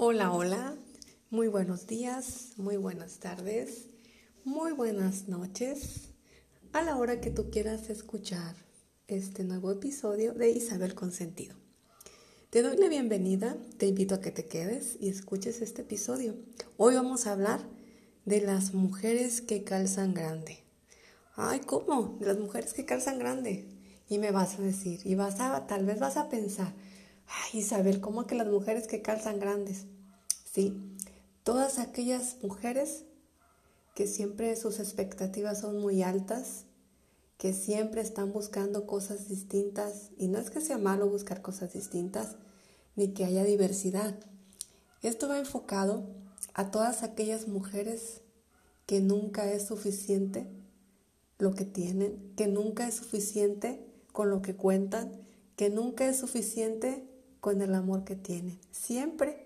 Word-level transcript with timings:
Hola, 0.00 0.32
hola, 0.32 0.76
muy 1.28 1.48
buenos 1.48 1.88
días, 1.88 2.52
muy 2.56 2.76
buenas 2.76 3.18
tardes, 3.18 3.90
muy 4.44 4.70
buenas 4.70 5.26
noches, 5.26 6.10
a 6.72 6.82
la 6.82 6.96
hora 6.96 7.20
que 7.20 7.32
tú 7.32 7.50
quieras 7.50 7.90
escuchar 7.90 8.54
este 9.08 9.42
nuevo 9.42 9.72
episodio 9.72 10.34
de 10.34 10.50
Isabel 10.50 10.94
Consentido. 10.94 11.56
Te 12.50 12.62
doy 12.62 12.76
la 12.76 12.86
bienvenida, 12.88 13.56
te 13.76 13.88
invito 13.88 14.14
a 14.14 14.20
que 14.20 14.30
te 14.30 14.46
quedes 14.46 14.96
y 15.00 15.08
escuches 15.08 15.62
este 15.62 15.82
episodio. 15.82 16.36
Hoy 16.76 16.94
vamos 16.94 17.26
a 17.26 17.32
hablar 17.32 17.68
de 18.24 18.40
las 18.40 18.74
mujeres 18.74 19.40
que 19.40 19.64
calzan 19.64 20.14
grande. 20.14 20.62
Ay, 21.34 21.58
¿cómo? 21.66 22.18
De 22.20 22.26
las 22.26 22.38
mujeres 22.38 22.72
que 22.72 22.84
calzan 22.84 23.18
grande. 23.18 23.66
Y 24.08 24.18
me 24.18 24.30
vas 24.30 24.60
a 24.60 24.62
decir, 24.62 25.00
y 25.04 25.16
vas 25.16 25.40
a, 25.40 25.66
tal 25.66 25.84
vez 25.84 25.98
vas 25.98 26.16
a 26.16 26.28
pensar, 26.28 26.72
Ay, 27.28 27.60
Isabel, 27.60 28.00
¿cómo 28.00 28.26
que 28.26 28.34
las 28.34 28.48
mujeres 28.48 28.86
que 28.86 29.02
calzan 29.02 29.38
grandes? 29.38 29.86
Sí, 30.50 30.80
todas 31.42 31.78
aquellas 31.78 32.36
mujeres 32.42 33.04
que 33.94 34.06
siempre 34.06 34.56
sus 34.56 34.80
expectativas 34.80 35.60
son 35.60 35.78
muy 35.78 36.02
altas, 36.02 36.64
que 37.36 37.52
siempre 37.52 38.00
están 38.00 38.32
buscando 38.32 38.86
cosas 38.86 39.28
distintas, 39.28 40.10
y 40.16 40.28
no 40.28 40.38
es 40.38 40.50
que 40.50 40.60
sea 40.60 40.78
malo 40.78 41.08
buscar 41.08 41.42
cosas 41.42 41.72
distintas, 41.72 42.36
ni 42.96 43.12
que 43.12 43.24
haya 43.24 43.44
diversidad. 43.44 44.18
Esto 45.02 45.28
va 45.28 45.38
enfocado 45.38 46.06
a 46.54 46.70
todas 46.70 47.02
aquellas 47.02 47.46
mujeres 47.46 48.22
que 48.86 49.00
nunca 49.00 49.52
es 49.52 49.66
suficiente 49.66 50.48
lo 51.38 51.54
que 51.54 51.64
tienen, 51.64 52.32
que 52.36 52.48
nunca 52.48 52.88
es 52.88 52.94
suficiente 52.94 53.84
con 54.12 54.30
lo 54.30 54.42
que 54.42 54.56
cuentan, 54.56 55.12
que 55.56 55.70
nunca 55.70 56.08
es 56.08 56.18
suficiente 56.18 57.08
con 57.40 57.62
el 57.62 57.74
amor 57.74 58.04
que 58.04 58.16
tienen. 58.16 58.58
Siempre 58.70 59.38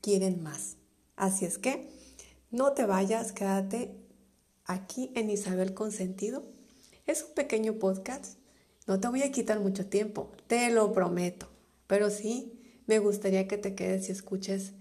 quieren 0.00 0.42
más. 0.42 0.76
Así 1.16 1.44
es 1.44 1.58
que 1.58 1.88
no 2.50 2.72
te 2.72 2.84
vayas, 2.84 3.32
quédate 3.32 3.94
aquí 4.64 5.12
en 5.14 5.30
Isabel 5.30 5.74
Consentido. 5.74 6.44
Es 7.06 7.24
un 7.24 7.34
pequeño 7.34 7.74
podcast. 7.74 8.38
No 8.86 8.98
te 9.00 9.08
voy 9.08 9.22
a 9.22 9.30
quitar 9.30 9.60
mucho 9.60 9.86
tiempo, 9.86 10.32
te 10.46 10.70
lo 10.70 10.92
prometo. 10.92 11.48
Pero 11.86 12.10
sí, 12.10 12.60
me 12.86 12.98
gustaría 12.98 13.46
que 13.46 13.58
te 13.58 13.74
quedes 13.74 14.08
y 14.08 14.12
escuches 14.12 14.72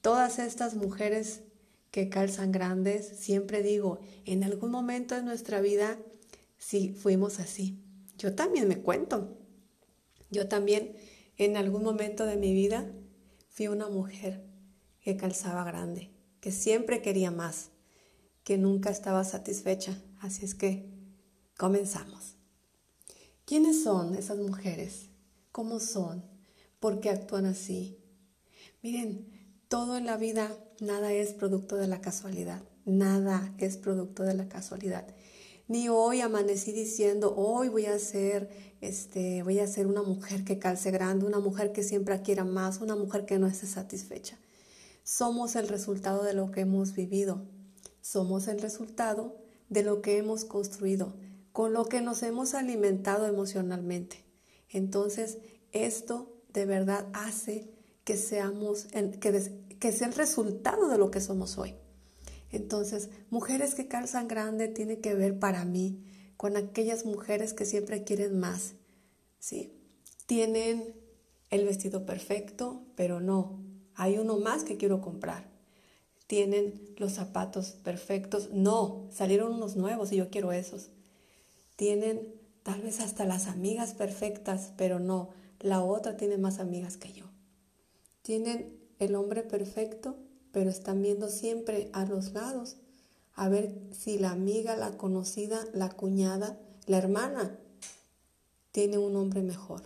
todas 0.00 0.38
estas 0.38 0.74
mujeres 0.74 1.40
que 1.90 2.08
calzan 2.08 2.52
grandes. 2.52 3.06
Siempre 3.06 3.62
digo, 3.62 4.00
en 4.26 4.44
algún 4.44 4.70
momento 4.70 5.14
de 5.14 5.22
nuestra 5.22 5.60
vida, 5.60 5.98
sí 6.58 6.90
fuimos 6.90 7.38
así. 7.40 7.82
Yo 8.18 8.34
también 8.34 8.68
me 8.68 8.82
cuento. 8.82 9.38
Yo 10.30 10.48
también 10.48 10.96
en 11.36 11.56
algún 11.56 11.82
momento 11.82 12.26
de 12.26 12.36
mi 12.36 12.52
vida 12.52 12.90
fui 13.50 13.68
una 13.68 13.88
mujer 13.88 14.44
que 15.00 15.16
calzaba 15.16 15.64
grande, 15.64 16.10
que 16.40 16.52
siempre 16.52 17.02
quería 17.02 17.30
más, 17.30 17.70
que 18.42 18.58
nunca 18.58 18.90
estaba 18.90 19.24
satisfecha. 19.24 20.00
Así 20.20 20.44
es 20.44 20.54
que 20.54 20.88
comenzamos. 21.56 22.36
¿Quiénes 23.44 23.82
son 23.82 24.14
esas 24.14 24.38
mujeres? 24.38 25.10
¿Cómo 25.52 25.80
son? 25.80 26.24
¿Por 26.80 27.00
qué 27.00 27.10
actúan 27.10 27.46
así? 27.46 27.98
Miren, 28.82 29.28
todo 29.68 29.96
en 29.96 30.06
la 30.06 30.16
vida, 30.16 30.56
nada 30.80 31.12
es 31.12 31.32
producto 31.32 31.76
de 31.76 31.88
la 31.88 32.00
casualidad. 32.00 32.62
Nada 32.84 33.54
es 33.58 33.76
producto 33.76 34.22
de 34.22 34.34
la 34.34 34.48
casualidad. 34.48 35.06
Ni 35.66 35.88
hoy 35.88 36.20
amanecí 36.20 36.72
diciendo, 36.72 37.34
hoy 37.36 37.70
voy 37.70 37.86
a 37.86 37.98
ser, 37.98 38.50
este, 38.82 39.42
voy 39.42 39.60
a 39.60 39.66
ser 39.66 39.86
una 39.86 40.02
mujer 40.02 40.44
que 40.44 40.58
calce 40.58 40.90
grande, 40.90 41.24
una 41.24 41.40
mujer 41.40 41.72
que 41.72 41.82
siempre 41.82 42.20
quiera 42.20 42.44
más, 42.44 42.82
una 42.82 42.96
mujer 42.96 43.24
que 43.24 43.38
no 43.38 43.46
esté 43.46 43.66
satisfecha. 43.66 44.38
Somos 45.04 45.56
el 45.56 45.68
resultado 45.68 46.22
de 46.22 46.34
lo 46.34 46.50
que 46.50 46.60
hemos 46.60 46.94
vivido. 46.94 47.46
Somos 48.02 48.46
el 48.48 48.60
resultado 48.60 49.38
de 49.70 49.82
lo 49.82 50.02
que 50.02 50.18
hemos 50.18 50.44
construido, 50.44 51.14
con 51.52 51.72
lo 51.72 51.86
que 51.86 52.02
nos 52.02 52.22
hemos 52.22 52.52
alimentado 52.52 53.26
emocionalmente. 53.26 54.22
Entonces, 54.68 55.38
esto 55.72 56.36
de 56.52 56.66
verdad 56.66 57.06
hace 57.14 57.70
que 58.04 58.18
seamos, 58.18 58.88
que, 59.18 59.76
que 59.80 59.92
sea 59.92 60.08
el 60.08 60.14
resultado 60.14 60.88
de 60.88 60.98
lo 60.98 61.10
que 61.10 61.22
somos 61.22 61.56
hoy. 61.56 61.74
Entonces, 62.54 63.10
mujeres 63.30 63.74
que 63.74 63.88
calzan 63.88 64.28
grande 64.28 64.68
tiene 64.68 65.00
que 65.00 65.14
ver 65.14 65.38
para 65.38 65.64
mí 65.64 66.04
con 66.36 66.56
aquellas 66.56 67.04
mujeres 67.04 67.52
que 67.52 67.64
siempre 67.64 68.04
quieren 68.04 68.38
más, 68.38 68.74
¿sí? 69.40 69.72
Tienen 70.26 70.94
el 71.50 71.64
vestido 71.64 72.06
perfecto, 72.06 72.82
pero 72.94 73.20
no, 73.20 73.60
hay 73.96 74.18
uno 74.18 74.38
más 74.38 74.62
que 74.62 74.76
quiero 74.76 75.00
comprar. 75.00 75.50
Tienen 76.28 76.94
los 76.96 77.14
zapatos 77.14 77.72
perfectos, 77.82 78.50
no, 78.52 79.08
salieron 79.10 79.54
unos 79.54 79.74
nuevos 79.74 80.12
y 80.12 80.16
yo 80.16 80.30
quiero 80.30 80.52
esos. 80.52 80.90
Tienen 81.74 82.34
tal 82.62 82.82
vez 82.82 83.00
hasta 83.00 83.24
las 83.24 83.48
amigas 83.48 83.94
perfectas, 83.94 84.72
pero 84.76 85.00
no, 85.00 85.30
la 85.58 85.82
otra 85.82 86.16
tiene 86.16 86.38
más 86.38 86.60
amigas 86.60 86.96
que 86.96 87.12
yo. 87.12 87.26
Tienen 88.22 88.78
el 89.00 89.16
hombre 89.16 89.42
perfecto, 89.42 90.16
pero 90.54 90.70
están 90.70 91.02
viendo 91.02 91.28
siempre 91.28 91.90
a 91.92 92.06
los 92.06 92.32
lados 92.32 92.76
a 93.34 93.48
ver 93.48 93.76
si 93.90 94.18
la 94.18 94.30
amiga, 94.30 94.76
la 94.76 94.96
conocida, 94.96 95.66
la 95.74 95.90
cuñada, 95.90 96.60
la 96.86 96.98
hermana 96.98 97.58
tiene 98.70 98.96
un 98.96 99.16
hombre 99.16 99.42
mejor. 99.42 99.82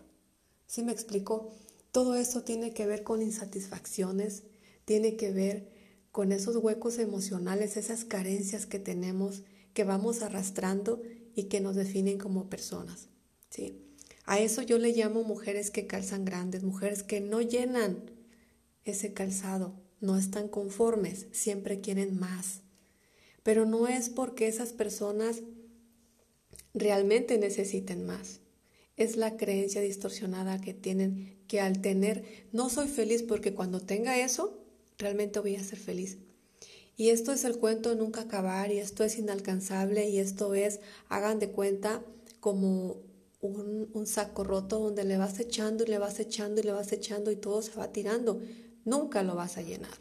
¿Sí 0.66 0.82
me 0.82 0.92
explico? 0.92 1.52
Todo 1.90 2.14
eso 2.14 2.42
tiene 2.42 2.74
que 2.74 2.86
ver 2.86 3.02
con 3.02 3.22
insatisfacciones, 3.22 4.42
tiene 4.84 5.16
que 5.16 5.32
ver 5.32 5.70
con 6.12 6.32
esos 6.32 6.56
huecos 6.56 6.98
emocionales, 6.98 7.78
esas 7.78 8.04
carencias 8.04 8.66
que 8.66 8.78
tenemos, 8.78 9.44
que 9.72 9.84
vamos 9.84 10.20
arrastrando 10.20 11.00
y 11.34 11.44
que 11.44 11.62
nos 11.62 11.76
definen 11.76 12.18
como 12.18 12.50
personas. 12.50 13.08
¿sí? 13.48 13.82
A 14.26 14.38
eso 14.38 14.60
yo 14.60 14.76
le 14.76 14.92
llamo 14.92 15.24
mujeres 15.24 15.70
que 15.70 15.86
calzan 15.86 16.26
grandes, 16.26 16.62
mujeres 16.62 17.02
que 17.02 17.22
no 17.22 17.40
llenan 17.40 18.10
ese 18.84 19.14
calzado, 19.14 19.87
no 20.00 20.16
están 20.16 20.48
conformes, 20.48 21.26
siempre 21.32 21.80
quieren 21.80 22.18
más. 22.18 22.60
Pero 23.42 23.66
no 23.66 23.88
es 23.88 24.08
porque 24.10 24.46
esas 24.46 24.72
personas 24.72 25.42
realmente 26.74 27.38
necesiten 27.38 28.06
más. 28.06 28.40
Es 28.96 29.16
la 29.16 29.36
creencia 29.36 29.80
distorsionada 29.80 30.60
que 30.60 30.74
tienen 30.74 31.38
que 31.46 31.60
al 31.60 31.80
tener, 31.80 32.46
no 32.52 32.68
soy 32.68 32.88
feliz 32.88 33.22
porque 33.22 33.54
cuando 33.54 33.80
tenga 33.80 34.18
eso, 34.18 34.58
realmente 34.98 35.40
voy 35.40 35.56
a 35.56 35.64
ser 35.64 35.78
feliz. 35.78 36.18
Y 36.96 37.10
esto 37.10 37.32
es 37.32 37.44
el 37.44 37.58
cuento 37.58 37.94
nunca 37.94 38.22
acabar 38.22 38.72
y 38.72 38.78
esto 38.78 39.04
es 39.04 39.18
inalcanzable 39.18 40.08
y 40.08 40.18
esto 40.18 40.54
es, 40.54 40.80
hagan 41.08 41.38
de 41.38 41.50
cuenta, 41.50 42.04
como 42.40 43.00
un, 43.40 43.88
un 43.92 44.06
saco 44.06 44.44
roto 44.44 44.78
donde 44.78 45.04
le 45.04 45.16
vas 45.16 45.38
echando 45.38 45.84
y 45.84 45.86
le 45.86 45.98
vas 45.98 46.18
echando 46.20 46.60
y 46.60 46.64
le 46.64 46.72
vas 46.72 46.92
echando 46.92 47.30
y 47.30 47.36
todo 47.36 47.62
se 47.62 47.72
va 47.74 47.92
tirando 47.92 48.40
nunca 48.88 49.22
lo 49.22 49.34
vas 49.34 49.56
a 49.56 49.62
llenar. 49.62 49.98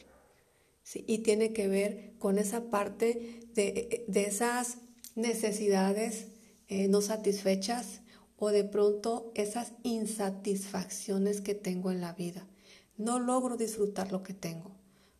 Y 0.93 1.19
tiene 1.19 1.51
que 1.51 1.67
ver 1.67 2.13
con 2.17 2.39
esa 2.39 2.69
parte 2.69 3.41
de, 3.53 4.05
esas 4.13 4.77
necesidades 5.15 6.27
eh, 6.69 6.87
no 6.87 7.01
satisfechas 7.01 8.01
o 8.37 8.49
de 8.49 8.63
pronto 8.63 9.31
esas 9.35 9.73
insatisfacciones 9.83 11.41
que 11.41 11.55
tengo 11.55 11.91
en 11.91 12.01
la 12.01 12.13
vida. 12.13 12.47
No 12.95 13.19
logro 13.19 13.57
disfrutar 13.57 14.11
lo 14.11 14.23
que 14.23 14.33
tengo. 14.33 14.77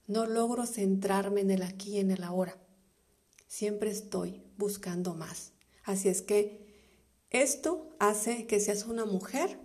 No 0.07 0.25
logro 0.25 0.65
centrarme 0.65 1.41
en 1.41 1.51
el 1.51 1.63
aquí 1.63 1.95
y 1.95 1.99
en 1.99 2.11
el 2.11 2.23
ahora. 2.23 2.57
Siempre 3.47 3.89
estoy 3.91 4.43
buscando 4.57 5.15
más. 5.15 5.51
Así 5.83 6.07
es 6.07 6.21
que 6.21 6.65
esto 7.29 7.95
hace 7.99 8.47
que 8.47 8.59
seas 8.59 8.85
una 8.85 9.05
mujer 9.05 9.59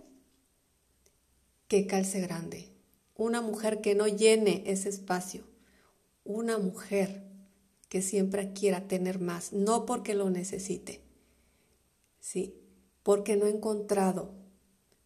que 1.67 1.87
calce 1.87 2.19
grande, 2.19 2.72
una 3.15 3.41
mujer 3.41 3.81
que 3.81 3.95
no 3.95 4.07
llene 4.07 4.63
ese 4.65 4.89
espacio, 4.89 5.43
una 6.23 6.57
mujer 6.57 7.23
que 7.89 8.01
siempre 8.01 8.53
quiera 8.53 8.87
tener 8.87 9.19
más, 9.19 9.53
no 9.53 9.85
porque 9.85 10.15
lo 10.15 10.29
necesite, 10.29 11.01
sí, 12.19 12.55
porque 13.03 13.35
no 13.35 13.45
ha 13.45 13.49
encontrado 13.49 14.31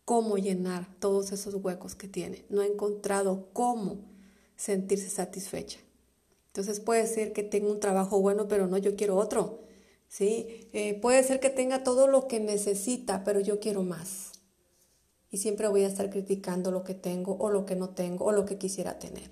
cómo 0.06 0.38
llenar 0.38 0.88
todos 1.00 1.32
esos 1.32 1.56
huecos 1.56 1.96
que 1.96 2.08
tiene, 2.08 2.46
no 2.50 2.62
ha 2.62 2.66
encontrado 2.66 3.50
cómo 3.52 4.06
sentirse 4.56 5.10
satisfecha. 5.10 5.80
Entonces 6.48 6.80
puede 6.80 7.06
ser 7.08 7.34
que 7.34 7.44
tenga 7.44 7.70
un 7.70 7.80
trabajo 7.80 8.20
bueno, 8.20 8.48
pero 8.48 8.68
no, 8.68 8.78
yo 8.78 8.96
quiero 8.96 9.18
otro. 9.18 9.60
¿sí? 10.08 10.68
Eh, 10.74 11.00
puede 11.02 11.24
ser 11.24 11.40
que 11.40 11.50
tenga 11.52 11.84
todo 11.84 12.08
lo 12.08 12.28
que 12.28 12.40
necesita, 12.40 13.24
pero 13.24 13.42
yo 13.42 13.60
quiero 13.60 13.84
más 13.84 14.37
y 15.30 15.38
siempre 15.38 15.68
voy 15.68 15.84
a 15.84 15.88
estar 15.88 16.10
criticando 16.10 16.72
lo 16.72 16.84
que 16.84 16.94
tengo 16.94 17.38
o 17.38 17.50
lo 17.50 17.66
que 17.66 17.76
no 17.76 17.90
tengo 17.90 18.26
o 18.26 18.32
lo 18.32 18.46
que 18.46 18.58
quisiera 18.58 19.00
tener. 19.00 19.32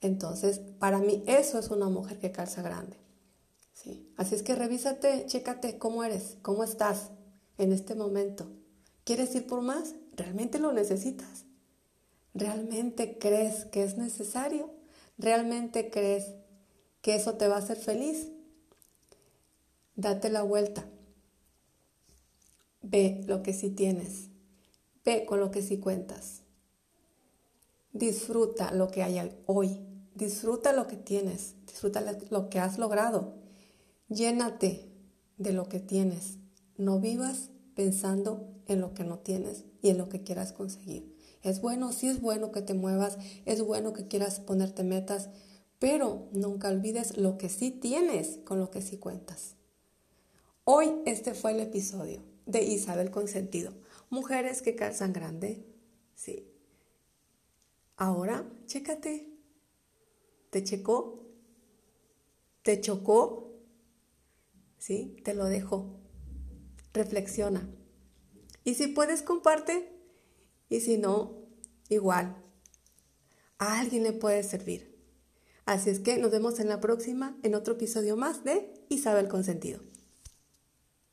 Entonces, 0.00 0.58
para 0.78 0.98
mí 0.98 1.22
eso 1.26 1.58
es 1.58 1.70
una 1.70 1.88
mujer 1.88 2.18
que 2.18 2.32
calza 2.32 2.62
grande. 2.62 2.96
¿sí? 3.72 4.12
Así 4.16 4.34
es 4.34 4.42
que 4.42 4.54
revísate, 4.54 5.26
chécate 5.26 5.78
cómo 5.78 6.04
eres, 6.04 6.36
cómo 6.42 6.64
estás 6.64 7.10
en 7.58 7.72
este 7.72 7.94
momento. 7.94 8.50
¿Quieres 9.04 9.34
ir 9.34 9.46
por 9.46 9.62
más? 9.62 9.94
¿Realmente 10.16 10.58
lo 10.58 10.72
necesitas? 10.72 11.44
¿Realmente 12.34 13.18
crees 13.18 13.66
que 13.66 13.82
es 13.82 13.96
necesario? 13.96 14.70
¿Realmente 15.18 15.90
crees 15.90 16.34
que 17.00 17.14
eso 17.14 17.34
te 17.34 17.48
va 17.48 17.56
a 17.56 17.58
hacer 17.58 17.76
feliz? 17.76 18.28
Date 19.96 20.30
la 20.30 20.42
vuelta. 20.42 20.84
Ve 22.80 23.22
lo 23.26 23.42
que 23.42 23.52
sí 23.52 23.70
tienes. 23.70 24.31
Ve 25.04 25.24
con 25.26 25.40
lo 25.40 25.50
que 25.50 25.62
sí 25.62 25.78
cuentas. 25.78 26.42
Disfruta 27.92 28.72
lo 28.72 28.88
que 28.88 29.02
hay 29.02 29.36
hoy. 29.46 29.80
Disfruta 30.14 30.72
lo 30.72 30.86
que 30.86 30.96
tienes. 30.96 31.54
Disfruta 31.66 32.02
lo 32.30 32.48
que 32.48 32.58
has 32.58 32.78
logrado. 32.78 33.34
Llénate 34.08 34.88
de 35.38 35.52
lo 35.52 35.68
que 35.68 35.80
tienes. 35.80 36.38
No 36.76 37.00
vivas 37.00 37.50
pensando 37.74 38.48
en 38.66 38.80
lo 38.80 38.94
que 38.94 39.04
no 39.04 39.18
tienes 39.18 39.64
y 39.82 39.90
en 39.90 39.98
lo 39.98 40.08
que 40.08 40.22
quieras 40.22 40.52
conseguir. 40.52 41.16
Es 41.42 41.60
bueno, 41.60 41.92
sí 41.92 42.06
es 42.06 42.20
bueno 42.20 42.52
que 42.52 42.62
te 42.62 42.74
muevas, 42.74 43.18
es 43.46 43.62
bueno 43.62 43.92
que 43.92 44.06
quieras 44.06 44.38
ponerte 44.38 44.84
metas, 44.84 45.28
pero 45.78 46.28
nunca 46.32 46.68
olvides 46.68 47.16
lo 47.16 47.36
que 47.36 47.48
sí 47.48 47.70
tienes 47.72 48.38
con 48.44 48.60
lo 48.60 48.70
que 48.70 48.82
sí 48.82 48.98
cuentas. 48.98 49.56
Hoy 50.64 50.92
este 51.06 51.34
fue 51.34 51.52
el 51.52 51.60
episodio 51.60 52.22
de 52.46 52.62
Isabel 52.62 53.10
Consentido. 53.10 53.72
Mujeres 54.12 54.60
que 54.60 54.76
calzan 54.76 55.14
grande. 55.14 55.64
Sí. 56.14 56.46
Ahora, 57.96 58.46
chécate. 58.66 59.32
¿Te 60.50 60.62
checó? 60.62 61.30
¿Te 62.60 62.78
chocó? 62.82 63.54
¿Sí? 64.76 65.16
Te 65.24 65.32
lo 65.32 65.46
dejo. 65.46 65.98
Reflexiona. 66.92 67.66
Y 68.64 68.74
si 68.74 68.88
puedes, 68.88 69.22
comparte. 69.22 69.98
Y 70.68 70.80
si 70.80 70.98
no, 70.98 71.46
igual. 71.88 72.36
A 73.56 73.80
alguien 73.80 74.02
le 74.02 74.12
puede 74.12 74.42
servir. 74.42 74.94
Así 75.64 75.88
es 75.88 76.00
que 76.00 76.18
nos 76.18 76.30
vemos 76.30 76.60
en 76.60 76.68
la 76.68 76.82
próxima, 76.82 77.38
en 77.42 77.54
otro 77.54 77.76
episodio 77.76 78.18
más 78.18 78.44
de 78.44 78.74
Isabel 78.90 79.28
Consentido. 79.28 79.80